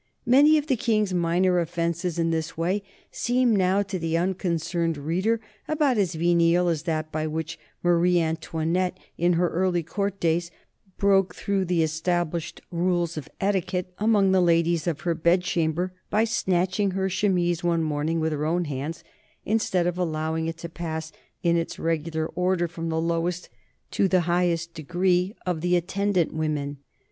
Many 0.25 0.57
of 0.57 0.65
the 0.65 0.75
King's 0.75 1.13
minor 1.13 1.59
offences 1.59 2.17
in 2.17 2.31
this 2.31 2.57
way 2.57 2.81
seem 3.11 3.55
now 3.55 3.83
to 3.83 3.99
the 3.99 4.17
unconcerned 4.17 4.97
reader 4.97 5.39
about 5.67 5.99
as 5.99 6.15
venial 6.15 6.69
as 6.69 6.81
that 6.89 7.11
by 7.11 7.27
which 7.27 7.59
Marie 7.83 8.19
Antoinette 8.19 8.97
in 9.19 9.33
her 9.33 9.47
early 9.49 9.83
Court 9.83 10.19
days 10.19 10.49
broke 10.97 11.35
through 11.35 11.65
the 11.65 11.83
established 11.83 12.61
rules 12.71 13.15
of 13.15 13.29
etiquette 13.39 13.93
among 13.99 14.31
the 14.31 14.41
ladies 14.41 14.87
of 14.87 15.01
her 15.01 15.13
bedchamber 15.13 15.93
by 16.09 16.23
snatching 16.23 16.89
her 16.97 17.07
chemise 17.07 17.63
one 17.63 17.83
morning 17.83 18.19
with 18.19 18.31
her 18.31 18.43
own 18.43 18.65
hands 18.65 19.03
instead 19.45 19.85
of 19.85 19.99
allowing 19.99 20.47
it 20.47 20.57
to 20.57 20.67
pass 20.67 21.11
in 21.43 21.57
its 21.57 21.77
regular 21.77 22.25
order 22.25 22.67
from 22.67 22.89
the 22.89 22.99
lowest 22.99 23.49
to 23.91 24.07
the 24.07 24.21
highest 24.21 24.73
degree 24.73 25.35
of 25.45 25.61
the 25.61 25.75
attendant 25.75 26.33
women. 26.33 26.77